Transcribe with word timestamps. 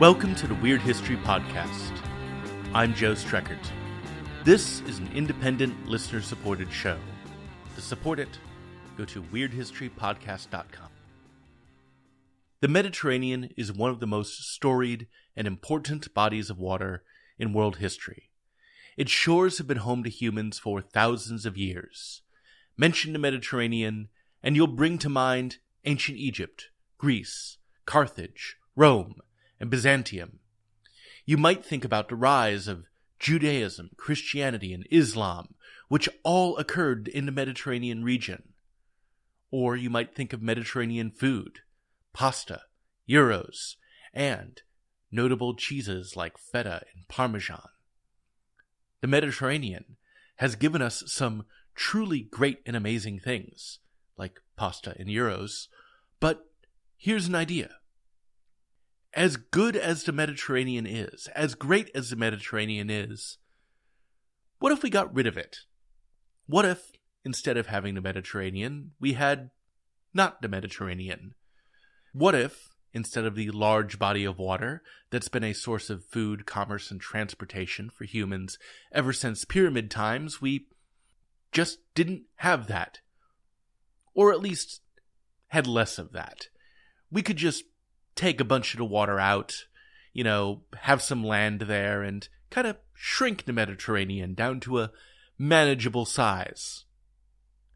Welcome 0.00 0.34
to 0.36 0.48
the 0.48 0.56
Weird 0.56 0.80
History 0.80 1.16
Podcast. 1.18 1.92
I'm 2.74 2.94
Joe 2.94 3.12
Streckert. 3.12 3.64
This 4.42 4.80
is 4.88 4.98
an 4.98 5.08
independent, 5.14 5.86
listener 5.86 6.20
supported 6.20 6.72
show. 6.72 6.98
To 7.76 7.80
support 7.80 8.18
it, 8.18 8.40
go 8.98 9.04
to 9.04 9.22
weirdhistorypodcast.com. 9.22 10.88
The 12.60 12.66
Mediterranean 12.66 13.50
is 13.56 13.72
one 13.72 13.88
of 13.88 14.00
the 14.00 14.08
most 14.08 14.52
storied 14.52 15.06
and 15.36 15.46
important 15.46 16.12
bodies 16.12 16.50
of 16.50 16.58
water 16.58 17.04
in 17.38 17.52
world 17.52 17.76
history. 17.76 18.30
Its 18.96 19.12
shores 19.12 19.58
have 19.58 19.68
been 19.68 19.76
home 19.76 20.02
to 20.02 20.10
humans 20.10 20.58
for 20.58 20.80
thousands 20.80 21.46
of 21.46 21.56
years. 21.56 22.22
Mention 22.76 23.12
the 23.12 23.20
Mediterranean, 23.20 24.08
and 24.42 24.56
you'll 24.56 24.66
bring 24.66 24.98
to 24.98 25.08
mind 25.08 25.58
ancient 25.84 26.18
Egypt, 26.18 26.70
Greece, 26.98 27.58
Carthage, 27.86 28.56
Rome, 28.74 29.20
and 29.60 29.70
Byzantium. 29.70 30.40
You 31.24 31.36
might 31.36 31.64
think 31.64 31.84
about 31.84 32.08
the 32.08 32.16
rise 32.16 32.68
of 32.68 32.84
Judaism, 33.18 33.90
Christianity, 33.96 34.74
and 34.74 34.86
Islam, 34.90 35.54
which 35.88 36.08
all 36.22 36.56
occurred 36.56 37.08
in 37.08 37.26
the 37.26 37.32
Mediterranean 37.32 38.04
region. 38.04 38.54
Or 39.50 39.76
you 39.76 39.88
might 39.88 40.14
think 40.14 40.32
of 40.32 40.42
Mediterranean 40.42 41.10
food, 41.10 41.60
pasta, 42.12 42.62
gyros, 43.08 43.76
and 44.12 44.60
notable 45.10 45.54
cheeses 45.54 46.16
like 46.16 46.36
feta 46.36 46.82
and 46.94 47.08
parmesan. 47.08 47.68
The 49.00 49.06
Mediterranean 49.06 49.96
has 50.36 50.56
given 50.56 50.82
us 50.82 51.04
some 51.06 51.44
truly 51.74 52.20
great 52.20 52.60
and 52.66 52.76
amazing 52.76 53.20
things, 53.20 53.78
like 54.16 54.40
pasta 54.56 54.94
and 54.98 55.08
gyros, 55.08 55.68
but 56.20 56.46
here's 56.96 57.26
an 57.26 57.34
idea 57.34 57.70
as 59.14 59.36
good 59.36 59.76
as 59.76 60.04
the 60.04 60.12
Mediterranean 60.12 60.86
is, 60.86 61.28
as 61.34 61.54
great 61.54 61.90
as 61.94 62.10
the 62.10 62.16
Mediterranean 62.16 62.90
is, 62.90 63.38
what 64.58 64.72
if 64.72 64.82
we 64.82 64.90
got 64.90 65.14
rid 65.14 65.26
of 65.26 65.36
it? 65.36 65.58
What 66.46 66.64
if, 66.64 66.92
instead 67.24 67.56
of 67.56 67.68
having 67.68 67.94
the 67.94 68.00
Mediterranean, 68.00 68.92
we 69.00 69.12
had 69.12 69.50
not 70.12 70.42
the 70.42 70.48
Mediterranean? 70.48 71.34
What 72.12 72.34
if, 72.34 72.68
instead 72.92 73.24
of 73.24 73.34
the 73.34 73.50
large 73.50 73.98
body 73.98 74.24
of 74.24 74.38
water 74.38 74.82
that's 75.10 75.28
been 75.28 75.44
a 75.44 75.52
source 75.52 75.90
of 75.90 76.04
food, 76.04 76.46
commerce, 76.46 76.90
and 76.90 77.00
transportation 77.00 77.90
for 77.90 78.04
humans 78.04 78.58
ever 78.92 79.12
since 79.12 79.44
pyramid 79.44 79.90
times, 79.90 80.40
we 80.40 80.66
just 81.52 81.78
didn't 81.94 82.22
have 82.36 82.66
that? 82.66 82.98
Or 84.14 84.32
at 84.32 84.40
least 84.40 84.80
had 85.48 85.66
less 85.66 85.98
of 85.98 86.12
that. 86.12 86.48
We 87.10 87.22
could 87.22 87.36
just 87.36 87.64
take 88.14 88.40
a 88.40 88.44
bunch 88.44 88.74
of 88.74 88.78
the 88.78 88.84
water 88.84 89.18
out, 89.18 89.64
you 90.12 90.24
know, 90.24 90.62
have 90.82 91.02
some 91.02 91.24
land 91.24 91.62
there, 91.62 92.02
and 92.02 92.28
kind 92.50 92.66
of 92.66 92.76
shrink 92.94 93.44
the 93.44 93.52
Mediterranean 93.52 94.34
down 94.34 94.60
to 94.60 94.80
a 94.80 94.90
manageable 95.38 96.04
size. 96.04 96.84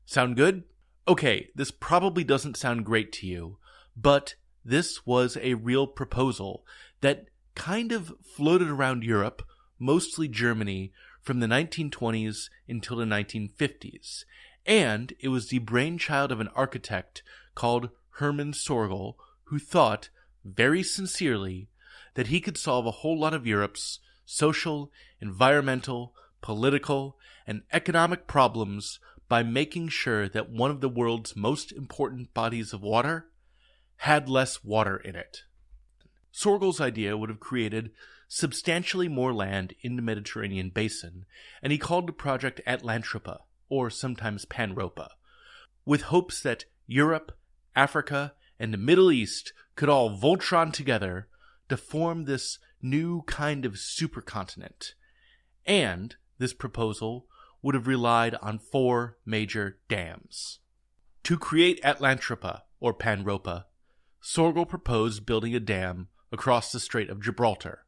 Sound 0.07 0.37
good? 0.37 0.65
Okay, 1.07 1.51
this 1.55 1.71
probably 1.71 2.25
doesn't 2.25 2.57
sound 2.57 2.85
great 2.85 3.13
to 3.13 3.27
you, 3.27 3.59
but 3.97 4.35
this 4.65 5.07
was 5.07 5.37
a 5.41 5.55
real 5.55 5.87
proposal 5.87 6.65
that 7.01 7.27
kind 7.55 7.93
of 7.93 8.13
floated 8.23 8.69
around 8.69 9.03
Europe, 9.03 9.43
mostly 9.79 10.29
Germany, 10.29 10.93
from 11.23 11.41
the 11.41 11.47
1920s 11.47 12.49
until 12.69 12.97
the 12.97 13.05
1950s. 13.05 14.25
And 14.65 15.13
it 15.21 15.29
was 15.29 15.49
the 15.49 15.59
brainchild 15.59 16.31
of 16.31 16.41
an 16.41 16.49
architect 16.55 17.23
called 17.55 17.91
Herman 18.13 18.53
Sorgel, 18.53 19.15
who 19.45 19.59
thought 19.59 20.11
very 20.55 20.83
sincerely 20.83 21.69
that 22.15 22.29
he 22.29 22.41
could 22.41 22.59
solve 22.59 22.87
a 22.87 22.91
whole 22.91 23.19
lot 23.19 23.35
of 23.35 23.47
Europe's 23.47 24.01
social, 24.25 24.91
environmental, 25.21 26.15
political, 26.41 27.17
and 27.47 27.63
economic 27.73 28.27
problems 28.27 29.01
by 29.29 29.43
making 29.43 29.89
sure 29.89 30.29
that 30.29 30.51
one 30.51 30.71
of 30.71 30.81
the 30.81 30.89
world's 30.89 31.37
most 31.37 31.73
important 31.73 32.33
bodies 32.35 32.73
of 32.73 32.83
water 32.83 33.27
had 33.99 34.29
less 34.29 34.65
water 34.65 34.97
in 34.97 35.15
it. 35.17 35.43
Sorgel's 36.31 36.81
idea 36.81 37.17
would 37.17 37.31
have 37.31 37.41
created 37.41 37.91
substantially 38.29 39.09
more 39.09 39.33
land 39.33 39.75
in 39.81 39.97
the 39.97 40.03
Mediterranean 40.03 40.71
basin, 40.71 41.25
and 41.63 41.73
he 41.73 41.79
called 41.79 42.07
the 42.07 42.13
project 42.13 42.61
Atlantropa, 42.67 43.39
or 43.69 43.91
sometimes 43.91 44.45
Panropa, 44.45 45.09
with 45.85 46.03
hopes 46.03 46.43
that 46.43 46.67
Europe, 46.87 47.37
Africa, 47.75 48.35
and 48.59 48.73
the 48.73 48.79
Middle 48.79 49.13
East 49.13 49.53
could 49.77 49.89
all 49.89 50.11
Voltron 50.11 50.73
together 50.73 51.29
to 51.69 51.77
form 51.77 52.25
this 52.25 52.59
new 52.83 53.23
kind 53.23 53.65
of 53.65 53.75
supercontinent. 53.75 54.93
And 55.67 56.17
this 56.39 56.53
proposal 56.53 57.27
would 57.63 57.75
have 57.75 57.87
relied 57.87 58.35
on 58.37 58.59
four 58.59 59.19
major 59.27 59.79
dams. 59.89 60.61
To 61.25 61.37
create 61.37 61.83
Atlantropa, 61.83 62.63
or 62.81 62.95
Panropa, 62.95 63.65
Sorgel 64.23 64.69
proposed 64.69 65.27
building 65.27 65.55
a 65.55 65.61
dam 65.61 66.09
across 66.31 66.73
the 66.73 66.81
Strait 66.81 67.11
of 67.11 67.23
Gibraltar. 67.23 67.85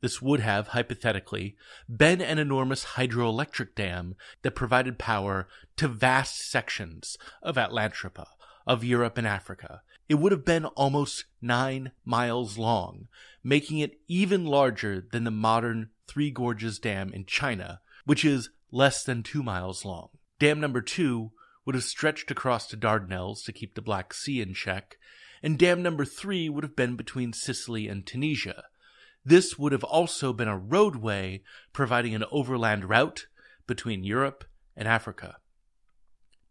This 0.00 0.20
would 0.20 0.40
have, 0.40 0.68
hypothetically, 0.68 1.56
been 1.88 2.20
an 2.20 2.38
enormous 2.38 2.84
hydroelectric 2.96 3.74
dam 3.74 4.14
that 4.42 4.54
provided 4.54 4.98
power 4.98 5.48
to 5.76 5.88
vast 5.88 6.50
sections 6.50 7.16
of 7.42 7.56
Atlantropa, 7.56 8.26
of 8.66 8.84
Europe 8.84 9.16
and 9.16 9.26
Africa, 9.26 9.82
it 10.08 10.14
would 10.14 10.32
have 10.32 10.44
been 10.44 10.64
almost 10.66 11.24
nine 11.40 11.92
miles 12.04 12.58
long, 12.58 13.08
making 13.42 13.78
it 13.78 14.00
even 14.08 14.44
larger 14.44 15.06
than 15.12 15.24
the 15.24 15.30
modern 15.30 15.90
Three 16.06 16.30
Gorges 16.30 16.78
Dam 16.78 17.12
in 17.12 17.26
China, 17.26 17.80
which 18.04 18.24
is 18.24 18.50
less 18.70 19.04
than 19.04 19.22
two 19.22 19.42
miles 19.42 19.84
long. 19.84 20.08
Dam 20.38 20.60
number 20.60 20.80
two 20.80 21.32
would 21.64 21.74
have 21.74 21.84
stretched 21.84 22.30
across 22.30 22.68
the 22.68 22.76
Dardanelles 22.76 23.44
to 23.44 23.52
keep 23.52 23.74
the 23.74 23.82
Black 23.82 24.14
Sea 24.14 24.40
in 24.40 24.54
check, 24.54 24.96
and 25.42 25.58
dam 25.58 25.82
number 25.82 26.04
three 26.04 26.48
would 26.48 26.64
have 26.64 26.76
been 26.76 26.96
between 26.96 27.32
Sicily 27.32 27.88
and 27.88 28.06
Tunisia. 28.06 28.64
This 29.24 29.58
would 29.58 29.72
have 29.72 29.84
also 29.84 30.32
been 30.32 30.48
a 30.48 30.56
roadway 30.56 31.42
providing 31.72 32.14
an 32.14 32.24
overland 32.30 32.88
route 32.88 33.26
between 33.66 34.04
Europe 34.04 34.44
and 34.76 34.86
Africa. 34.86 35.36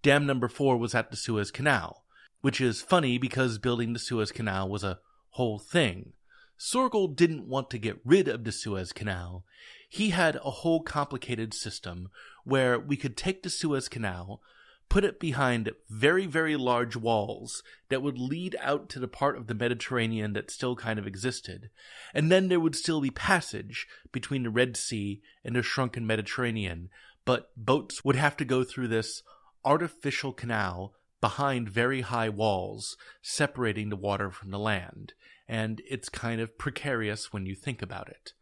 Dam 0.02 0.26
number 0.26 0.50
four 0.50 0.78
was 0.78 0.94
at 0.94 1.10
the 1.10 1.18
Suez 1.18 1.52
Canal, 1.52 2.05
which 2.46 2.62
is 2.62 2.80
funny 2.80 3.18
because 3.18 3.58
building 3.58 3.94
the 3.94 3.98
Suez 3.98 4.32
Canal 4.32 4.70
was 4.70 4.84
a 4.84 5.00
whole 5.32 5.58
thing. 5.58 6.14
Sorgel 6.60 7.16
didn't 7.16 7.48
want 7.48 7.72
to 7.72 7.80
get 7.80 8.00
rid 8.06 8.28
of 8.28 8.44
the 8.44 8.52
Suez 8.52 8.94
Canal. 8.94 9.44
He 9.90 10.12
had 10.12 10.36
a 10.36 10.52
whole 10.52 10.84
complicated 10.84 11.56
system 11.56 12.12
where 12.44 12.78
we 12.78 12.98
could 12.98 13.18
take 13.18 13.42
the 13.42 13.50
Suez 13.50 13.90
Canal, 13.90 14.44
put 14.90 15.04
it 15.04 15.20
behind 15.20 15.72
very, 15.90 16.28
very 16.28 16.56
large 16.56 16.96
walls 16.96 17.64
that 17.90 18.04
would 18.04 18.20
lead 18.20 18.56
out 18.62 18.90
to 18.90 19.00
the 19.00 19.08
part 19.08 19.36
of 19.38 19.48
the 19.48 19.56
Mediterranean 19.56 20.34
that 20.34 20.52
still 20.52 20.76
kind 20.76 21.00
of 21.00 21.08
existed, 21.08 21.72
and 22.14 22.32
then 22.32 22.50
there 22.50 22.60
would 22.60 22.76
still 22.76 23.02
be 23.02 23.10
passage 23.10 23.88
between 24.12 24.44
the 24.44 24.52
Red 24.52 24.78
Sea 24.78 25.20
and 25.44 25.56
the 25.56 25.64
shrunken 25.64 26.06
Mediterranean, 26.06 26.92
but 27.26 27.50
boats 27.58 28.06
would 28.06 28.16
have 28.16 28.38
to 28.38 28.46
go 28.46 28.64
through 28.64 28.90
this 28.90 29.24
artificial 29.66 30.32
canal 30.32 30.94
behind 31.26 31.68
very 31.68 32.02
high 32.02 32.30
walls 32.30 32.96
separating 33.20 33.90
the 33.90 33.96
water 33.96 34.30
from 34.30 34.52
the 34.52 34.60
land, 34.60 35.14
and 35.48 35.82
it's 35.90 36.08
kind 36.08 36.40
of 36.40 36.56
precarious 36.56 37.34
when 37.34 37.48
you 37.48 37.56
think 37.56 37.82
about 37.82 38.08
it. 38.08 38.34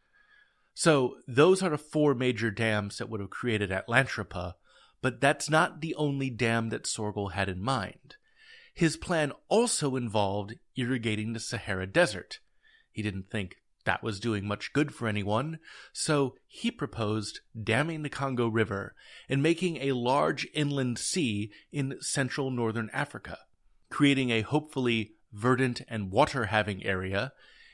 So, 0.73 1.15
those 1.25 1.63
are 1.63 1.69
the 1.69 1.77
four 1.77 2.13
major 2.13 2.51
dams 2.51 2.97
that 2.97 3.07
would 3.07 3.21
have 3.21 3.29
created 3.29 3.69
Atlantropa, 3.69 4.55
but 5.01 5.21
that's 5.21 5.49
not 5.49 5.79
the 5.79 5.95
only 5.95 6.29
dam 6.29 6.71
that 6.71 6.83
Sorgel 6.83 7.31
had 7.31 7.47
in 7.47 7.63
mind. 7.63 8.17
His 8.73 8.97
plan 8.97 9.31
also 9.47 9.95
involved 9.95 10.55
irrigating 10.75 11.31
the 11.31 11.39
Sahara 11.39 11.87
Desert. 11.87 12.39
He 12.91 13.01
didn't 13.01 13.29
think 13.31 13.55
that 13.85 14.03
was 14.03 14.19
doing 14.19 14.45
much 14.45 14.73
good 14.73 14.93
for 14.93 15.07
anyone, 15.07 15.59
so 15.91 16.35
he 16.47 16.71
proposed 16.71 17.41
damming 17.61 18.03
the 18.03 18.09
Congo 18.09 18.47
River 18.47 18.95
and 19.27 19.43
making 19.43 19.77
a 19.77 19.91
large 19.91 20.47
inland 20.53 20.97
sea 20.99 21.51
in 21.71 21.97
central 21.99 22.51
northern 22.51 22.89
Africa, 22.93 23.39
creating 23.89 24.29
a 24.29 24.41
hopefully 24.41 25.15
verdant 25.31 25.81
and 25.87 26.11
water 26.11 26.45
having 26.45 26.83
area 26.85 27.33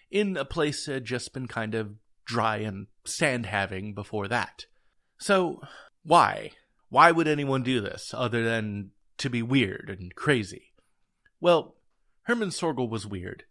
in 0.09 0.37
a 0.37 0.45
place 0.45 0.85
that 0.85 0.93
had 0.93 1.05
just 1.05 1.33
been 1.33 1.47
kind 1.47 1.75
of 1.75 1.95
dry 2.25 2.57
and 2.57 2.87
sand 3.05 3.45
having 3.45 3.93
before 3.93 4.27
that. 4.27 4.65
So, 5.17 5.61
why? 6.03 6.51
Why 6.89 7.11
would 7.11 7.27
anyone 7.27 7.63
do 7.63 7.81
this 7.81 8.13
other 8.15 8.43
than 8.43 8.91
to 9.17 9.29
be 9.29 9.41
weird 9.41 9.95
and 9.99 10.15
crazy? 10.15 10.73
Well, 11.39 11.75
Herman 12.23 12.49
Sorgel 12.49 12.89
was 12.89 13.05
weird, 13.05 13.43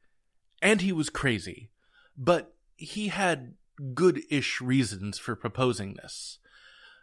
and 0.60 0.81
he 0.81 0.93
was 0.93 1.10
crazy 1.10 1.70
but 2.19 2.55
he 2.76 3.09
had 3.09 3.55
good 3.94 4.23
ish 4.29 4.61
reasons 4.61 5.19
for 5.19 5.37
proposing 5.37 5.94
this. 5.94 6.38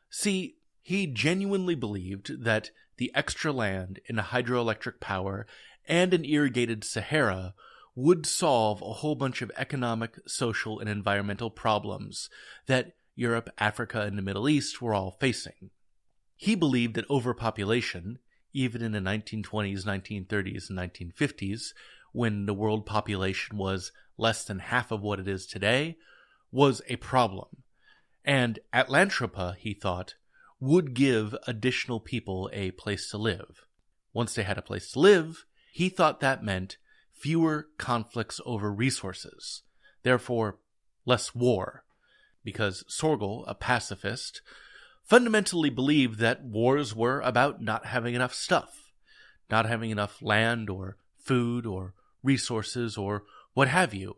See, 0.09 0.57
he 0.81 1.07
genuinely 1.07 1.73
believed 1.73 2.44
that 2.44 2.69
the 2.97 3.12
extra 3.15 3.51
land 3.51 4.00
in 4.07 4.19
a 4.19 4.23
hydroelectric 4.23 5.00
power 5.00 5.47
and 5.88 6.13
an 6.13 6.25
irrigated 6.25 6.83
Sahara 6.83 7.53
would 7.95 8.25
solve 8.25 8.81
a 8.81 8.94
whole 8.94 9.15
bunch 9.15 9.41
of 9.41 9.51
economic, 9.56 10.17
social, 10.27 10.79
and 10.79 10.89
environmental 10.89 11.50
problems 11.50 12.29
that 12.67 12.94
Europe, 13.15 13.50
Africa, 13.57 14.01
and 14.01 14.17
the 14.17 14.21
Middle 14.21 14.50
East 14.50 14.81
were 14.81 14.94
all 14.94 15.12
facing. 15.19 15.71
He 16.35 16.56
believed 16.56 16.95
that 16.95 17.09
overpopulation, 17.09 18.19
even 18.51 18.81
in 18.81 18.91
the 18.91 19.00
1920s, 19.00 19.85
1930s, 19.85 20.69
and 20.69 20.77
1950s, 20.77 21.69
when 22.12 22.45
the 22.45 22.53
world 22.53 22.85
population 22.85 23.57
was 23.57 23.91
less 24.17 24.45
than 24.45 24.59
half 24.59 24.91
of 24.91 25.01
what 25.01 25.19
it 25.19 25.27
is 25.27 25.45
today, 25.45 25.97
was 26.51 26.81
a 26.88 26.95
problem. 26.97 27.63
And 28.23 28.59
Atlantropa, 28.73 29.56
he 29.57 29.73
thought, 29.73 30.15
would 30.59 30.94
give 30.94 31.35
additional 31.47 32.00
people 32.00 32.50
a 32.53 32.71
place 32.71 33.09
to 33.12 33.17
live. 33.17 33.65
Once 34.13 34.33
they 34.33 34.44
had 34.44 34.57
a 34.57 34.63
place 34.63 34.91
to 34.91 35.00
live, 35.00 35.45
he 35.71 35.89
thought 35.89 36.21
that 36.21 36.44
meant 36.44 36.77
fewer 37.12 37.67
conflicts 37.77 38.39
over 38.45 38.71
resources, 38.71 39.63
therefore 40.03 40.57
less 41.06 41.35
war, 41.35 41.83
because 42.44 42.83
Sorgel, 42.89 43.44
a 43.47 43.53
pacifist, 43.53 44.41
fundamentally 45.03 45.69
believed 45.69 46.19
that 46.19 46.44
wars 46.44 46.95
were 46.95 47.19
about 47.21 47.62
not 47.62 47.85
having 47.88 48.15
enough 48.15 48.33
stuff, 48.33 48.91
not 49.51 49.65
having 49.65 49.91
enough 49.91 50.21
land 50.21 50.69
or 50.69 50.97
food 51.17 51.65
or 51.65 51.94
resources 52.23 52.97
or 52.97 53.23
what 53.55 53.69
have 53.69 53.95
you. 53.95 54.17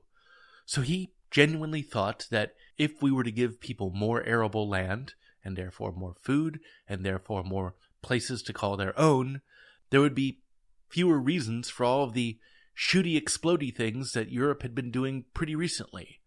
So 0.65 0.81
he 0.81 1.13
genuinely 1.31 1.81
thought 1.81 2.27
that 2.29 2.55
if 2.77 3.01
we 3.01 3.11
were 3.11 3.23
to 3.23 3.31
give 3.31 3.61
people 3.61 3.91
more 3.91 4.23
arable 4.23 4.67
land, 4.67 5.13
and 5.45 5.55
therefore 5.55 5.93
more 5.93 6.15
food, 6.21 6.59
and 6.89 7.05
therefore 7.05 7.43
more 7.43 7.75
places 8.01 8.43
to 8.43 8.53
call 8.53 8.75
their 8.75 8.97
own, 8.99 9.41
there 9.89 10.01
would 10.01 10.15
be 10.15 10.41
fewer 10.89 11.17
reasons 11.17 11.69
for 11.69 11.85
all 11.85 12.03
of 12.03 12.13
the 12.13 12.39
shooty, 12.75 13.19
explody 13.19 13.73
things 13.73 14.11
that 14.11 14.31
Europe 14.31 14.61
had 14.61 14.75
been 14.75 14.91
doing 14.91 15.25
pretty 15.33 15.55
recently. 15.55 16.19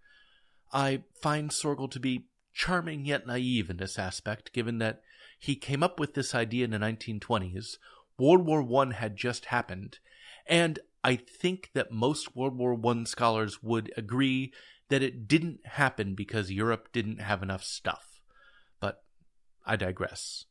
I 0.72 1.02
find 1.20 1.50
Sorgel 1.50 1.90
to 1.90 2.00
be 2.00 2.26
charming 2.54 3.04
yet 3.04 3.26
naive 3.26 3.70
in 3.70 3.76
this 3.76 3.98
aspect, 3.98 4.52
given 4.52 4.78
that 4.78 5.02
he 5.38 5.56
came 5.56 5.82
up 5.82 5.98
with 5.98 6.14
this 6.14 6.34
idea 6.34 6.64
in 6.64 6.70
the 6.70 6.78
1920s. 6.78 7.76
World 8.18 8.46
War 8.46 8.84
I 8.84 8.92
had 8.92 9.16
just 9.16 9.46
happened, 9.46 9.98
and 10.46 10.78
I 11.02 11.16
think 11.16 11.70
that 11.74 11.92
most 11.92 12.36
World 12.36 12.56
War 12.56 12.78
I 12.84 13.04
scholars 13.04 13.62
would 13.62 13.92
agree 13.96 14.52
that 14.88 15.02
it 15.02 15.26
didn't 15.26 15.64
happen 15.64 16.14
because 16.14 16.50
Europe 16.50 16.88
didn't 16.92 17.20
have 17.20 17.42
enough 17.42 17.64
stuff. 17.64 18.20
But 18.80 19.02
I 19.64 19.76
digress. 19.76 20.44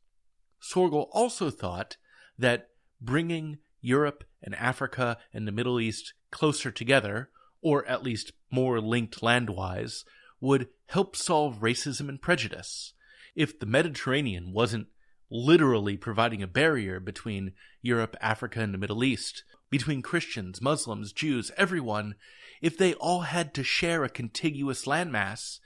Sorgel 0.62 1.10
also 1.12 1.50
thought 1.50 1.98
that 2.38 2.70
bringing 3.02 3.60
Europe 3.82 4.24
and 4.42 4.56
Africa 4.56 5.18
and 5.34 5.48
the 5.48 5.52
Middle 5.52 5.80
East 5.80 6.14
closer 6.32 6.72
together, 6.72 7.30
or 7.62 7.86
at 7.86 8.04
least 8.04 8.32
more 8.50 8.80
linked 8.80 9.22
landwise, 9.22 10.04
would 10.42 10.70
help 10.88 11.16
solve 11.16 11.60
racism 11.60 12.10
and 12.10 12.22
prejudice. 12.22 12.94
If 13.36 13.60
the 13.60 13.66
Mediterranean 13.66 14.52
wasn't 14.52 14.88
literally 15.30 15.96
providing 15.96 16.42
a 16.42 16.48
barrier 16.48 17.00
between 17.00 17.54
Europe, 17.82 18.16
Africa, 18.20 18.62
and 18.62 18.74
the 18.74 18.78
Middle 18.80 19.04
East, 19.04 19.44
between 19.70 20.02
Christians, 20.02 20.62
Muslims, 20.62 21.14
Jews, 21.14 21.52
everyone, 21.58 22.16
if 22.62 22.78
they 22.78 22.94
all 22.96 23.22
had 23.22 23.54
to 23.54 23.64
share 23.64 24.04
a 24.04 24.10
contiguous 24.10 24.86
landmass, 24.86 25.60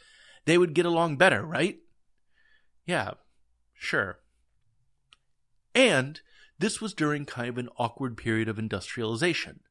they 0.46 0.58
would 0.58 0.74
get 0.74 0.86
along 0.86 1.18
better, 1.18 1.44
right? 1.46 1.80
Yeah, 2.86 3.12
sure. 3.74 4.20
And 5.74 6.22
this 6.60 6.82
was 6.82 6.94
during 6.94 7.26
kind 7.26 7.50
of 7.50 7.58
an 7.58 7.70
awkward 7.78 8.18
period 8.18 8.48
of 8.48 8.60
industrialization. 8.60 9.62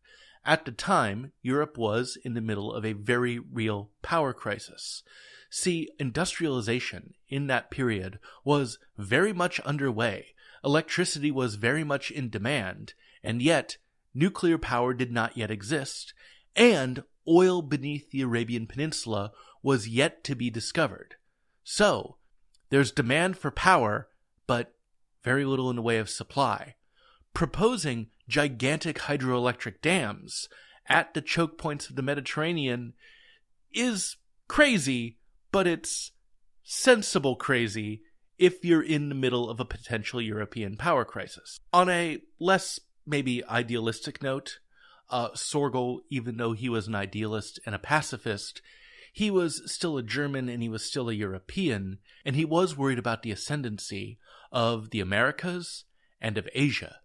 At 0.44 0.64
the 0.64 0.72
time, 0.72 1.32
Europe 1.40 1.78
was 1.78 2.18
in 2.24 2.34
the 2.34 2.40
middle 2.40 2.72
of 2.72 2.84
a 2.84 2.94
very 2.94 3.38
real 3.38 3.90
power 4.02 4.32
crisis. 4.32 5.02
See, 5.48 5.90
industrialization 5.98 7.14
in 7.28 7.46
that 7.46 7.70
period 7.70 8.18
was 8.44 8.78
very 8.96 9.32
much 9.32 9.60
underway. 9.60 10.34
Electricity 10.64 11.30
was 11.30 11.54
very 11.56 11.84
much 11.84 12.10
in 12.10 12.30
demand, 12.30 12.94
and 13.22 13.40
yet 13.40 13.76
nuclear 14.14 14.58
power 14.58 14.94
did 14.94 15.12
not 15.12 15.36
yet 15.36 15.50
exist, 15.50 16.14
and 16.56 17.02
oil 17.26 17.62
beneath 17.62 18.10
the 18.10 18.22
Arabian 18.22 18.66
Peninsula 18.66 19.32
was 19.62 19.88
yet 19.88 20.24
to 20.24 20.34
be 20.34 20.50
discovered. 20.50 21.16
So, 21.64 22.16
there's 22.70 22.90
demand 22.90 23.36
for 23.38 23.50
power, 23.50 24.08
but 24.46 24.74
very 25.22 25.44
little 25.44 25.70
in 25.70 25.76
the 25.76 25.82
way 25.82 25.98
of 25.98 26.10
supply. 26.10 26.74
Proposing 27.34 28.08
gigantic 28.28 29.00
hydroelectric 29.00 29.80
dams 29.80 30.48
at 30.88 31.14
the 31.14 31.22
choke 31.22 31.58
points 31.58 31.88
of 31.88 31.96
the 31.96 32.02
Mediterranean 32.02 32.94
is 33.72 34.16
crazy, 34.48 35.18
but 35.50 35.66
it's 35.66 36.12
sensible 36.62 37.36
crazy 37.36 38.02
if 38.38 38.64
you're 38.64 38.82
in 38.82 39.08
the 39.08 39.14
middle 39.14 39.48
of 39.48 39.60
a 39.60 39.64
potential 39.64 40.20
European 40.20 40.76
power 40.76 41.04
crisis. 41.04 41.58
On 41.72 41.88
a 41.88 42.18
less 42.40 42.80
maybe 43.06 43.44
idealistic 43.44 44.22
note, 44.22 44.58
uh, 45.10 45.30
Sorgel, 45.30 46.00
even 46.10 46.36
though 46.36 46.52
he 46.52 46.68
was 46.68 46.88
an 46.88 46.94
idealist 46.94 47.60
and 47.66 47.74
a 47.74 47.78
pacifist, 47.78 48.62
he 49.12 49.30
was 49.30 49.70
still 49.70 49.98
a 49.98 50.02
German 50.02 50.48
and 50.48 50.62
he 50.62 50.68
was 50.68 50.84
still 50.84 51.10
a 51.10 51.14
European, 51.14 51.98
and 52.24 52.34
he 52.34 52.44
was 52.44 52.76
worried 52.76 52.98
about 52.98 53.22
the 53.22 53.30
ascendancy 53.30 54.18
of 54.50 54.90
the 54.90 55.00
Americas 55.00 55.84
and 56.20 56.38
of 56.38 56.48
Asia. 56.54 56.96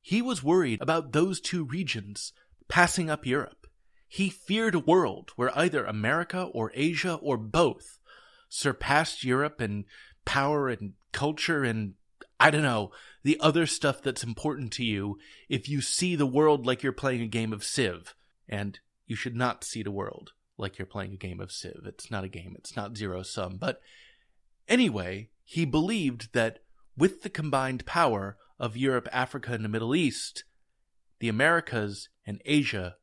He 0.00 0.22
was 0.22 0.42
worried 0.42 0.80
about 0.80 1.12
those 1.12 1.40
two 1.40 1.64
regions 1.64 2.32
passing 2.68 3.10
up 3.10 3.26
Europe. 3.26 3.66
He 4.06 4.30
feared 4.30 4.74
a 4.74 4.80
world 4.80 5.32
where 5.36 5.56
either 5.58 5.84
America 5.84 6.44
or 6.52 6.72
Asia 6.74 7.14
or 7.14 7.36
both 7.36 7.98
surpassed 8.48 9.24
Europe 9.24 9.60
in 9.60 9.84
power 10.24 10.68
and 10.68 10.94
culture 11.12 11.64
and, 11.64 11.94
I 12.40 12.50
don't 12.50 12.62
know, 12.62 12.90
the 13.22 13.38
other 13.38 13.66
stuff 13.66 14.02
that's 14.02 14.24
important 14.24 14.72
to 14.72 14.84
you 14.84 15.18
if 15.48 15.68
you 15.68 15.80
see 15.80 16.16
the 16.16 16.26
world 16.26 16.66
like 16.66 16.82
you're 16.82 16.92
playing 16.92 17.20
a 17.20 17.26
game 17.26 17.52
of 17.52 17.62
Civ. 17.62 18.14
And 18.48 18.80
you 19.06 19.14
should 19.14 19.36
not 19.36 19.62
see 19.62 19.82
the 19.82 19.90
world 19.90 20.32
like 20.56 20.78
you're 20.78 20.86
playing 20.86 21.12
a 21.12 21.16
game 21.16 21.40
of 21.40 21.52
Civ. 21.52 21.82
It's 21.84 22.10
not 22.10 22.24
a 22.24 22.28
game, 22.28 22.54
it's 22.58 22.74
not 22.74 22.96
zero 22.96 23.22
sum. 23.22 23.58
But 23.58 23.80
anyway, 24.68 25.28
he 25.44 25.64
believed 25.64 26.32
that 26.32 26.60
with 26.96 27.22
the 27.22 27.30
combined 27.30 27.86
power 27.86 28.36
of 28.58 28.76
Europe, 28.76 29.08
Africa, 29.12 29.52
and 29.52 29.64
the 29.64 29.68
Middle 29.68 29.94
East, 29.94 30.44
the 31.18 31.28
Americas 31.28 32.08
and 32.26 32.40
Asia 32.44 32.96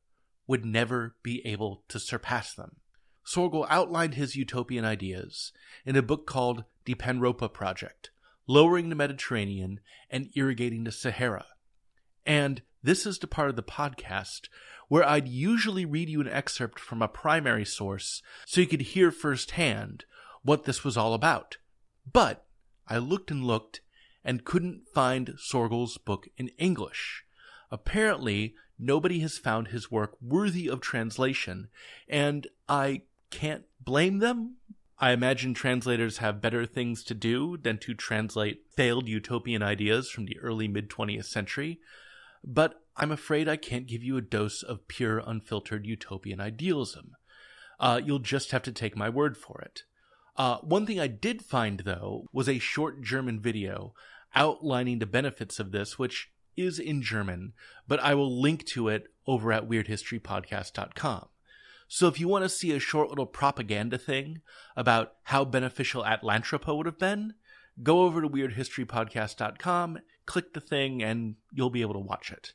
would 0.48 0.66
never 0.66 1.16
be 1.24 1.46
able 1.46 1.84
to 1.90 2.00
surpass 2.00 2.54
them. 2.54 2.78
Sorgel 3.26 3.68
outlined 3.70 4.14
his 4.14 4.36
utopian 4.36 4.86
ideas 4.86 5.52
in 5.86 5.96
a 5.96 6.02
book 6.02 6.26
called 6.26 6.64
The 6.86 6.96
Panropa 6.96 7.52
Project, 7.52 8.12
lowering 8.48 8.90
the 8.90 8.96
Mediterranean 8.96 9.80
and 10.10 10.32
irrigating 10.36 10.86
the 10.86 10.92
Sahara. 10.92 11.46
And 12.26 12.62
this 12.82 13.06
is 13.06 13.20
the 13.20 13.28
part 13.28 13.50
of 13.50 13.56
the 13.56 13.64
podcast 13.64 14.48
where 14.88 15.08
I'd 15.08 15.28
usually 15.28 15.86
read 15.86 16.10
you 16.10 16.22
an 16.22 16.30
excerpt 16.30 16.80
from 16.80 17.02
a 17.02 17.08
primary 17.08 17.66
source 17.66 18.22
so 18.46 18.62
you 18.62 18.68
could 18.68 18.82
hear 18.82 19.12
firsthand 19.12 20.06
what 20.44 20.64
this 20.64 20.84
was 20.84 20.96
all 20.96 21.14
about. 21.14 21.58
But 22.12 22.46
I 22.88 22.98
looked 22.98 23.32
and 23.32 23.44
looked 23.44 23.82
and 24.24 24.46
couldn't 24.46 24.88
find 24.94 25.36
Sorgel's 25.38 25.98
book 25.98 26.28
in 26.38 26.50
English. 26.58 27.24
Apparently, 27.72 28.56
nobody 28.80 29.20
has 29.20 29.38
found 29.38 29.70
his 29.70 29.92
work 29.92 30.16
worthy 30.22 30.70
of 30.70 30.80
translation, 30.80 31.68
and 32.08 32.48
I 32.70 33.04
can't 33.30 33.66
blame 33.82 34.20
them 34.20 34.56
I 35.00 35.12
imagine 35.12 35.54
translators 35.54 36.18
have 36.18 36.42
better 36.42 36.66
things 36.66 37.04
to 37.04 37.14
do 37.14 37.58
than 37.58 37.78
to 37.80 37.94
translate 37.94 38.66
failed 38.76 39.08
utopian 39.08 39.62
ideas 39.62 40.10
from 40.10 40.26
the 40.26 40.40
early 40.40 40.68
mid 40.68 40.90
20th 40.90 41.26
century, 41.26 41.80
but 42.44 42.82
I'm 42.96 43.12
afraid 43.12 43.48
I 43.48 43.58
can't 43.58 43.86
give 43.86 44.04
you 44.04 44.18
a 44.18 44.22
dose 44.22 44.64
of 44.64 44.88
pure, 44.88 45.20
unfiltered 45.20 45.86
utopian 45.86 46.42
idealism. 46.42 47.12
Uh, 47.80 48.02
you'll 48.04 48.18
just 48.18 48.50
have 48.52 48.64
to 48.64 48.72
take 48.72 48.98
my 48.98 49.08
word 49.08 49.38
for 49.38 49.62
it. 49.62 49.84
Uh, 50.36 50.58
one 50.58 50.88
thing 50.88 51.00
I 51.00 51.08
did 51.08 51.44
find, 51.44 51.82
though, 51.82 52.26
was 52.32 52.50
a 52.50 52.58
short 52.58 53.04
German 53.04 53.40
video 53.40 53.94
outlining 54.36 54.98
the 54.98 55.06
benefits 55.06 55.60
of 55.60 55.72
this, 55.72 56.00
which 56.00 56.32
is 56.56 56.80
in 56.80 57.04
German, 57.04 57.54
but 57.88 58.00
I 58.00 58.16
will 58.16 58.42
link 58.42 58.66
to 58.68 58.88
it 58.88 59.08
over 59.28 59.54
at 59.54 59.70
weirdhistorypodcast.com. 59.70 61.28
So 61.88 62.08
if 62.08 62.20
you 62.20 62.28
want 62.28 62.44
to 62.44 62.50
see 62.50 62.72
a 62.72 62.80
short 62.80 63.10
little 63.10 63.26
propaganda 63.26 63.98
thing 63.98 64.42
about 64.76 65.14
how 65.24 65.46
beneficial 65.46 66.04
Atlantropa 66.04 66.76
would 66.76 66.86
have 66.86 67.00
been, 67.00 67.36
go 67.82 68.02
over 68.02 68.22
to 68.22 68.30
weirdhistorypodcast.com, 68.30 70.00
click 70.26 70.54
the 70.54 70.60
thing, 70.60 71.02
and 71.02 71.36
you'll 71.54 71.70
be 71.70 71.82
able 71.82 71.94
to 71.94 72.00
watch 72.00 72.32
it. 72.32 72.54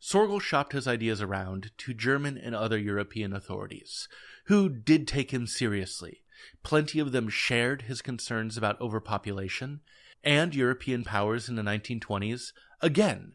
Sorgel 0.00 0.40
shopped 0.40 0.72
his 0.72 0.86
ideas 0.86 1.22
around 1.22 1.70
to 1.78 1.94
German 1.94 2.36
and 2.36 2.54
other 2.54 2.78
European 2.78 3.32
authorities, 3.32 4.08
who 4.46 4.68
did 4.68 5.06
take 5.06 5.30
him 5.30 5.46
seriously. 5.46 6.22
Plenty 6.62 6.98
of 6.98 7.12
them 7.12 7.28
shared 7.28 7.82
his 7.82 8.02
concerns 8.02 8.56
about 8.56 8.80
overpopulation, 8.80 9.80
and 10.22 10.54
European 10.54 11.04
powers 11.04 11.48
in 11.48 11.54
the 11.54 11.62
1920s, 11.62 12.52
again, 12.80 13.32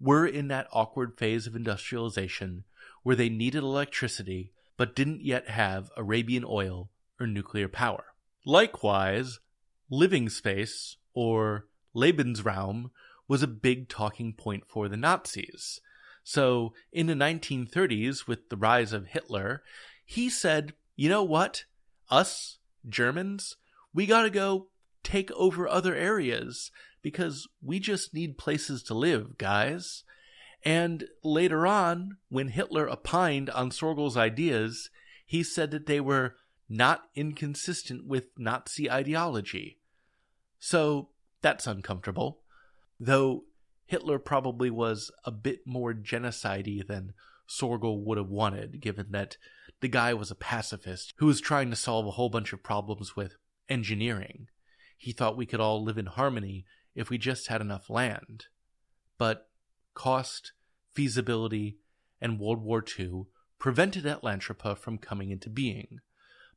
were 0.00 0.26
in 0.26 0.48
that 0.48 0.66
awkward 0.72 1.16
phase 1.16 1.46
of 1.46 1.54
industrialization 1.54 2.64
where 3.04 3.16
they 3.16 3.28
needed 3.28 3.62
electricity 3.62 4.52
but 4.82 4.96
didn't 4.96 5.24
yet 5.24 5.48
have 5.48 5.92
Arabian 5.96 6.44
oil 6.44 6.90
or 7.20 7.26
nuclear 7.28 7.68
power. 7.68 8.02
Likewise, 8.44 9.38
living 9.88 10.28
space, 10.28 10.96
or 11.14 11.68
Lebensraum, 11.94 12.90
was 13.28 13.44
a 13.44 13.46
big 13.46 13.88
talking 13.88 14.32
point 14.32 14.64
for 14.66 14.88
the 14.88 14.96
Nazis. 14.96 15.80
So, 16.24 16.74
in 16.90 17.06
the 17.06 17.14
1930s, 17.14 18.26
with 18.26 18.48
the 18.48 18.56
rise 18.56 18.92
of 18.92 19.06
Hitler, 19.06 19.62
he 20.04 20.28
said, 20.28 20.72
you 20.96 21.08
know 21.08 21.22
what? 21.22 21.62
Us, 22.10 22.58
Germans, 22.88 23.58
we 23.94 24.04
gotta 24.04 24.30
go 24.30 24.66
take 25.04 25.30
over 25.30 25.68
other 25.68 25.94
areas 25.94 26.72
because 27.02 27.46
we 27.62 27.78
just 27.78 28.14
need 28.14 28.36
places 28.36 28.82
to 28.82 28.94
live, 28.94 29.38
guys. 29.38 30.02
And 30.64 31.04
later 31.24 31.66
on, 31.66 32.18
when 32.28 32.48
Hitler 32.48 32.88
opined 32.88 33.50
on 33.50 33.70
Sorgel's 33.70 34.16
ideas, 34.16 34.90
he 35.26 35.42
said 35.42 35.70
that 35.72 35.86
they 35.86 36.00
were 36.00 36.36
not 36.68 37.02
inconsistent 37.14 38.06
with 38.06 38.28
Nazi 38.38 38.90
ideology. 38.90 39.78
So 40.58 41.08
that's 41.40 41.66
uncomfortable. 41.66 42.40
Though 43.00 43.44
Hitler 43.86 44.18
probably 44.18 44.70
was 44.70 45.10
a 45.24 45.32
bit 45.32 45.66
more 45.66 45.92
genocidey 45.92 46.86
than 46.86 47.14
Sorgel 47.48 48.04
would 48.04 48.18
have 48.18 48.28
wanted, 48.28 48.80
given 48.80 49.06
that 49.10 49.36
the 49.80 49.88
guy 49.88 50.14
was 50.14 50.30
a 50.30 50.36
pacifist 50.36 51.12
who 51.16 51.26
was 51.26 51.40
trying 51.40 51.70
to 51.70 51.76
solve 51.76 52.06
a 52.06 52.12
whole 52.12 52.30
bunch 52.30 52.52
of 52.52 52.62
problems 52.62 53.16
with 53.16 53.36
engineering. 53.68 54.46
He 54.96 55.12
thought 55.12 55.36
we 55.36 55.46
could 55.46 55.60
all 55.60 55.82
live 55.82 55.98
in 55.98 56.06
harmony 56.06 56.64
if 56.94 57.10
we 57.10 57.18
just 57.18 57.48
had 57.48 57.60
enough 57.60 57.90
land. 57.90 58.44
But 59.18 59.48
cost, 59.94 60.52
feasibility, 60.94 61.78
and 62.20 62.38
World 62.38 62.62
War 62.62 62.84
II 62.98 63.24
prevented 63.58 64.04
Atlantropa 64.04 64.76
from 64.76 64.98
coming 64.98 65.30
into 65.30 65.48
being. 65.48 66.00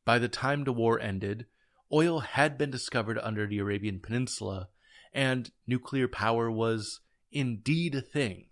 By 0.05 0.19
the 0.19 0.27
time 0.27 0.63
the 0.63 0.73
war 0.73 0.99
ended, 0.99 1.45
oil 1.91 2.19
had 2.19 2.57
been 2.57 2.71
discovered 2.71 3.19
under 3.19 3.47
the 3.47 3.59
Arabian 3.59 3.99
Peninsula, 3.99 4.69
and 5.13 5.51
nuclear 5.67 6.07
power 6.07 6.51
was 6.51 7.01
indeed 7.31 7.95
a 7.95 8.01
thing. 8.01 8.47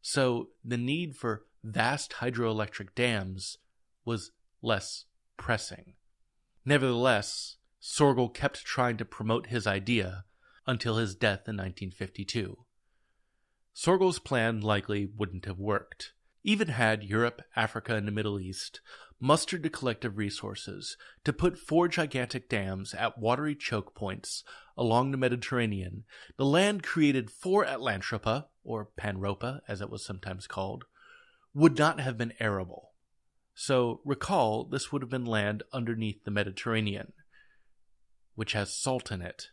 So 0.00 0.50
the 0.64 0.76
need 0.76 1.16
for 1.16 1.46
vast 1.62 2.14
hydroelectric 2.20 2.94
dams 2.94 3.58
was 4.04 4.32
less 4.62 5.06
pressing. 5.36 5.94
Nevertheless, 6.64 7.56
Sorgel 7.82 8.32
kept 8.32 8.64
trying 8.64 8.96
to 8.98 9.04
promote 9.04 9.46
his 9.46 9.66
idea 9.66 10.24
until 10.66 10.96
his 10.96 11.14
death 11.14 11.48
in 11.48 11.56
1952. 11.56 12.64
Sorgel's 13.76 14.20
plan 14.20 14.60
likely 14.60 15.04
wouldn't 15.04 15.46
have 15.46 15.58
worked, 15.58 16.12
even 16.44 16.68
had 16.68 17.02
Europe, 17.02 17.42
Africa, 17.56 17.96
and 17.96 18.06
the 18.06 18.12
Middle 18.12 18.38
East 18.38 18.80
mustered 19.18 19.64
the 19.64 19.68
collective 19.68 20.16
resources 20.16 20.96
to 21.24 21.32
put 21.32 21.58
four 21.58 21.88
gigantic 21.88 22.48
dams 22.48 22.94
at 22.94 23.18
watery 23.18 23.56
choke 23.56 23.92
points 23.92 24.44
along 24.76 25.10
the 25.10 25.16
Mediterranean. 25.16 26.04
The 26.36 26.44
land 26.44 26.84
created 26.84 27.32
for 27.32 27.64
Atlantropa, 27.64 28.46
or 28.62 28.90
Panropa 28.96 29.60
as 29.66 29.80
it 29.80 29.90
was 29.90 30.04
sometimes 30.04 30.46
called, 30.46 30.84
would 31.52 31.76
not 31.76 31.98
have 31.98 32.16
been 32.16 32.34
arable. 32.38 32.92
So 33.54 34.00
recall 34.04 34.64
this 34.64 34.92
would 34.92 35.02
have 35.02 35.10
been 35.10 35.26
land 35.26 35.64
underneath 35.72 36.22
the 36.22 36.30
Mediterranean, 36.30 37.12
which 38.36 38.52
has 38.52 38.72
salt 38.72 39.10
in 39.10 39.20
it. 39.20 39.48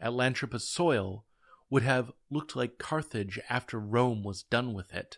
Atlantropa's 0.00 0.66
soil 0.66 1.26
would 1.72 1.82
have 1.82 2.12
looked 2.28 2.54
like 2.54 2.76
Carthage 2.76 3.40
after 3.48 3.80
Rome 3.80 4.22
was 4.22 4.42
done 4.42 4.74
with 4.74 4.92
it, 4.92 5.16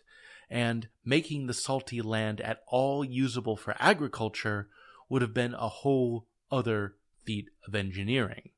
and 0.49 0.87
making 1.03 1.47
the 1.47 1.53
salty 1.53 2.01
land 2.01 2.39
at 2.39 2.61
all 2.69 3.03
usable 3.03 3.57
for 3.57 3.75
agriculture 3.77 4.69
would 5.09 5.21
have 5.21 5.33
been 5.33 5.53
a 5.53 5.67
whole 5.67 6.29
other 6.49 6.95
feat 7.25 7.49
of 7.67 7.75
engineering. 7.75 8.51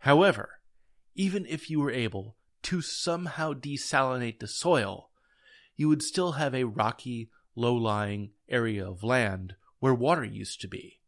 However, 0.00 0.60
even 1.14 1.46
if 1.46 1.70
you 1.70 1.80
were 1.80 1.90
able 1.90 2.36
to 2.64 2.82
somehow 2.82 3.54
desalinate 3.54 4.40
the 4.40 4.46
soil, 4.46 5.08
you 5.74 5.88
would 5.88 6.02
still 6.02 6.32
have 6.32 6.54
a 6.54 6.64
rocky, 6.64 7.30
low 7.56 7.74
lying 7.74 8.32
area 8.50 8.86
of 8.86 9.02
land 9.02 9.54
where 9.78 9.94
water 9.94 10.24
used 10.24 10.60
to 10.60 10.68
be. 10.68 11.00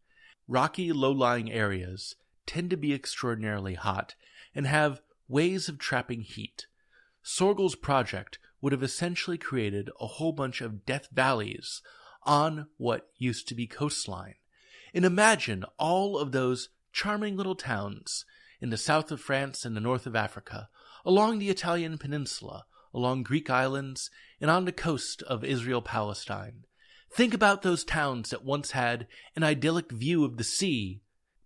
Rocky, 0.49 0.95
low 0.95 1.13
lying 1.13 1.53
areas 1.53 2.17
tend 2.47 2.71
to 2.71 2.79
be 2.79 2.95
extraordinarily 2.95 3.75
hot 3.75 4.15
and 4.55 4.67
have 4.67 5.03
ways 5.29 5.69
of 5.69 5.79
trapping 5.79 6.21
heat. 6.21 6.67
Sorgel's 7.23 7.75
project 7.75 8.39
would 8.61 8.73
have 8.73 8.83
essentially 8.83 9.39
created 9.39 9.91
a 10.01 10.07
whole 10.07 10.33
bunch 10.33 10.61
of 10.61 10.85
death 10.85 11.09
valleys 11.13 11.83
on 12.23 12.67
what 12.77 13.09
used 13.17 13.49
to 13.49 13.55
be 13.55 13.67
coastline. 13.67 14.35
And 14.93 15.05
imagine 15.05 15.65
all 15.79 16.19
of 16.19 16.33
those 16.33 16.69
charming 16.93 17.37
little 17.37 17.57
towns 17.57 18.25
in 18.61 18.71
the 18.71 18.77
south 18.77 19.11
of 19.11 19.21
France 19.21 19.65
and 19.65 19.77
the 19.77 19.81
north 19.81 20.07
of 20.07 20.17
Africa, 20.17 20.69
along 21.05 21.39
the 21.39 21.51
Italian 21.51 21.99
peninsula, 21.99 22.65
along 22.95 23.23
Greek 23.23 23.51
islands, 23.51 24.11
and 24.41 24.51
on 24.51 24.65
the 24.65 24.73
coast 24.73 25.23
of 25.23 25.45
Israel 25.45 25.83
Palestine. 25.83 26.65
Think 27.13 27.35
about 27.35 27.63
those 27.63 27.85
towns 27.85 28.31
that 28.31 28.45
once 28.45 28.71
had 28.71 29.07
an 29.37 29.43
idyllic 29.43 29.93
view 29.93 30.25
of 30.25 30.37
the 30.37 30.45
sea, 30.45 31.03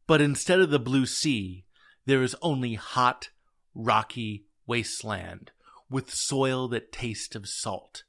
but 0.07 0.21
instead 0.21 0.61
of 0.61 0.71
the 0.71 0.79
blue 0.79 1.07
sea, 1.07 1.65
there 2.07 2.23
is 2.23 2.37
only 2.41 2.75
hot, 2.75 3.31
rocky 3.75 4.45
wasteland 4.67 5.51
with 5.91 6.13
soil 6.13 6.69
that 6.69 6.93
tastes 6.93 7.35
of 7.35 7.49
salt. 7.49 8.05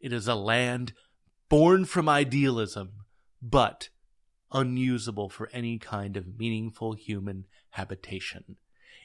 It 0.00 0.12
is 0.12 0.26
a 0.26 0.34
land 0.34 0.92
born 1.48 1.84
from 1.84 2.08
idealism, 2.08 2.92
but 3.42 3.88
unusable 4.52 5.28
for 5.28 5.48
any 5.52 5.78
kind 5.78 6.16
of 6.16 6.38
meaningful 6.38 6.94
human 6.94 7.46
habitation. 7.70 8.56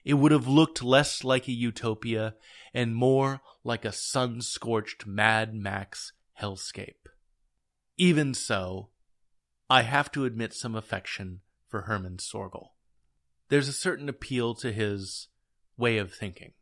It 0.03 0.15
would 0.15 0.31
have 0.31 0.47
looked 0.47 0.83
less 0.83 1.23
like 1.23 1.47
a 1.47 1.51
utopia 1.51 2.35
and 2.73 2.95
more 2.95 3.41
like 3.63 3.85
a 3.85 3.91
sun 3.91 4.41
scorched 4.41 5.07
Mad 5.07 5.53
Max 5.53 6.13
hellscape. 6.39 7.07
Even 7.97 8.33
so, 8.33 8.89
I 9.69 9.81
have 9.81 10.11
to 10.11 10.25
admit 10.25 10.53
some 10.53 10.75
affection 10.75 11.41
for 11.67 11.81
Herman 11.81 12.17
Sorgel. 12.17 12.69
There's 13.49 13.67
a 13.67 13.73
certain 13.73 14.09
appeal 14.09 14.53
to 14.55 14.71
his 14.71 15.27
way 15.77 15.97
of 15.97 16.13
thinking, 16.13 16.53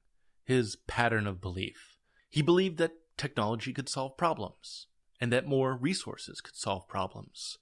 his 0.43 0.75
pattern 0.87 1.27
of 1.27 1.41
belief. 1.41 1.97
He 2.29 2.41
believed 2.41 2.77
that 2.77 2.93
technology 3.17 3.73
could 3.73 3.89
solve 3.89 4.17
problems 4.17 4.87
and 5.21 5.31
that 5.31 5.45
more 5.45 5.75
resources 5.75 6.41
could 6.41 6.55
solve 6.55 6.87
problems. 6.87 7.57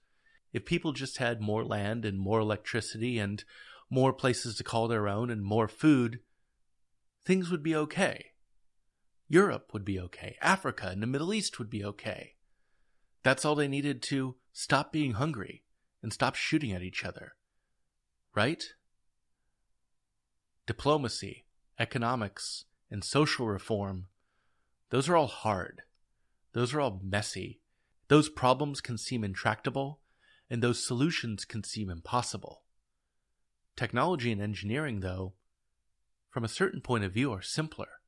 If 0.53 0.65
people 0.65 0.93
just 0.93 1.17
had 1.17 1.41
more 1.41 1.63
land 1.63 2.05
and 2.05 2.20
more 2.20 2.39
electricity 2.39 3.17
and 3.17 3.43
more 3.89 4.13
places 4.13 4.55
to 4.55 4.63
call 4.63 4.88
their 4.88 5.08
own 5.08 5.29
and 5.29 5.43
more 5.43 5.67
food, 5.67 6.20
things 7.25 7.51
would 7.51 7.63
be 7.63 7.75
okay. 7.75 8.27
Europe 9.27 9.72
would 9.74 9.86
be 9.86 10.00
okay. 10.00 10.38
Africa 10.41 10.88
and 10.88 11.01
the 11.01 11.08
Middle 11.08 11.34
East 11.34 11.60
would 11.60 11.70
be 11.70 11.84
okay. 11.86 12.36
That's 13.24 13.46
all 13.46 13.55
they 13.55 13.67
needed 13.67 14.01
to 14.03 14.36
stop 14.51 14.91
being 14.91 15.13
hungry 15.13 15.63
and 16.01 16.12
stop 16.12 16.36
shooting 16.36 16.72
at 16.72 16.81
each 16.81 17.05
other. 17.05 17.34
Right? 18.36 18.63
Diplomacy, 20.72 21.44
economics, 21.78 22.63
and 22.90 23.04
social 23.04 23.46
reform, 23.46 24.06
those 24.90 25.10
are 25.10 25.18
all 25.18 25.28
hard. 25.28 25.82
Those 26.54 26.74
are 26.74 26.80
all 26.80 27.01
messy. 27.04 27.60
Those 28.08 28.30
problems 28.30 28.80
can 28.80 28.98
seem 28.98 29.25
intractable, 29.25 30.00
and 30.50 30.63
those 30.63 30.82
solutions 30.82 31.44
can 31.44 31.66
seem 31.66 31.90
impossible. 31.90 32.62
Technology 33.75 34.32
and 34.32 34.42
engineering, 34.42 35.01
though, 35.01 35.34
from 36.30 36.46
a 36.46 36.56
certain 36.60 36.80
point 36.80 37.04
of 37.04 37.12
view, 37.12 37.34
are 37.34 37.42
simpler. 37.42 38.00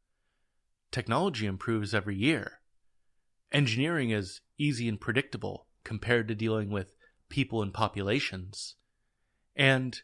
Technology 0.90 1.46
improves 1.46 1.94
every 1.94 2.16
year. 2.16 2.62
Engineering 3.52 4.12
is 4.12 4.40
easy 4.58 4.88
and 4.88 5.02
predictable 5.02 5.68
compared 5.84 6.30
to 6.30 6.34
dealing 6.34 6.70
with 6.70 6.96
people 7.28 7.62
and 7.62 7.74
populations. 7.74 8.76
And 9.54 10.02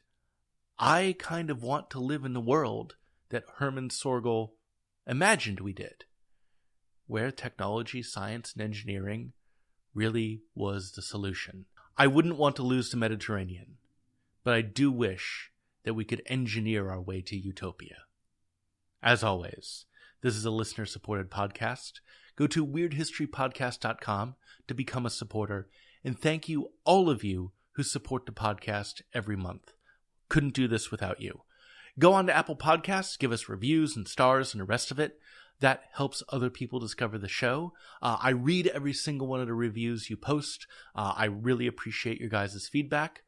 I 0.81 1.17
kind 1.19 1.49
of 1.49 1.61
want 1.61 1.89
to 1.89 1.99
live 1.99 2.23
in 2.23 2.31
the 2.31 2.39
world 2.39 2.95
that 3.31 3.43
Herman 3.57 3.89
Sorgel 3.89 4.51
imagined 5.05 5.59
we 5.59 5.73
did, 5.73 6.05
where 7.05 7.31
technology, 7.31 8.01
science, 8.01 8.53
and 8.53 8.63
engineering 8.63 9.33
really 9.93 10.43
was 10.55 10.93
the 10.93 11.01
solution. 11.01 11.65
I 11.97 12.07
wouldn't 12.07 12.37
want 12.37 12.55
to 12.55 12.63
lose 12.63 12.91
the 12.91 12.97
Mediterranean, 12.97 13.75
but 14.45 14.53
I 14.53 14.61
do 14.61 14.89
wish 14.89 15.51
that 15.83 15.95
we 15.95 16.05
could 16.05 16.21
engineer 16.27 16.89
our 16.89 17.01
way 17.01 17.21
to 17.23 17.35
utopia. 17.35 17.97
As 19.03 19.21
always, 19.21 19.85
this 20.21 20.35
is 20.37 20.45
a 20.45 20.51
listener 20.51 20.85
supported 20.85 21.29
podcast. 21.29 21.99
Go 22.37 22.47
to 22.47 22.65
weirdhistorypodcast.com 22.65 24.35
to 24.69 24.73
become 24.73 25.05
a 25.05 25.09
supporter, 25.09 25.67
and 26.05 26.17
thank 26.17 26.47
you 26.47 26.69
all 26.85 27.09
of 27.09 27.21
you 27.21 27.51
who 27.73 27.83
support 27.83 28.25
the 28.25 28.31
podcast 28.31 29.01
every 29.13 29.35
month. 29.35 29.73
Couldn't 30.29 30.53
do 30.53 30.67
this 30.67 30.91
without 30.91 31.21
you. 31.21 31.41
Go 31.97 32.13
on 32.13 32.27
to 32.27 32.35
Apple 32.35 32.55
Podcasts, 32.55 33.19
give 33.19 33.31
us 33.31 33.49
reviews 33.49 33.95
and 33.95 34.07
stars 34.07 34.53
and 34.53 34.61
the 34.61 34.65
rest 34.65 34.91
of 34.91 34.99
it. 34.99 35.19
That 35.59 35.83
helps 35.91 36.23
other 36.29 36.49
people 36.49 36.79
discover 36.79 37.17
the 37.17 37.27
show. 37.27 37.73
Uh, 38.01 38.17
I 38.21 38.29
read 38.29 38.67
every 38.67 38.93
single 38.93 39.27
one 39.27 39.41
of 39.41 39.47
the 39.47 39.53
reviews 39.53 40.09
you 40.09 40.15
post. 40.15 40.65
Uh, 40.95 41.13
I 41.17 41.25
really 41.25 41.67
appreciate 41.67 42.21
your 42.21 42.29
guys' 42.29 42.69
feedback. 42.71 43.23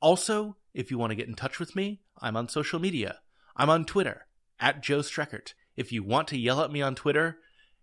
Also, 0.00 0.56
if 0.74 0.90
you 0.90 0.98
want 0.98 1.10
to 1.10 1.16
get 1.16 1.26
in 1.26 1.34
touch 1.34 1.58
with 1.58 1.74
me, 1.74 2.00
I'm 2.20 2.36
on 2.36 2.48
social 2.48 2.78
media. 2.78 3.18
I'm 3.56 3.68
on 3.68 3.84
Twitter, 3.84 4.26
at 4.60 4.80
Joe 4.80 5.00
Streckert. 5.00 5.54
If 5.76 5.90
you 5.90 6.02
want 6.04 6.28
to 6.28 6.38
yell 6.38 6.60
at 6.60 6.70
me 6.70 6.80
on 6.80 6.94
Twitter, 6.94 7.38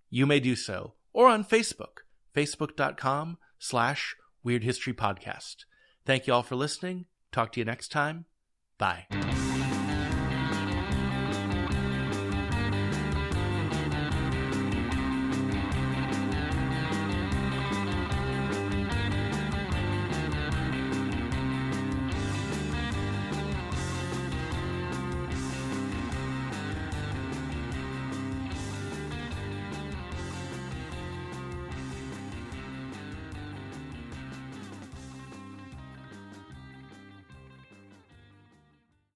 you 0.09 0.25
may 0.25 0.39
do 0.39 0.55
so. 0.55 0.93
Or 1.11 1.27
on 1.27 1.43
Facebook, 1.43 2.03
facebook.com 2.35 3.37
slash 3.57 4.15
Weird 4.43 4.63
History 4.63 4.93
Podcast. 4.93 5.65
Thank 6.05 6.25
you 6.25 6.33
all 6.33 6.43
for 6.43 6.55
listening. 6.55 7.05
Talk 7.31 7.51
to 7.53 7.59
you 7.59 7.65
next 7.65 7.91
time. 7.91 8.25
Bye. 8.79 9.38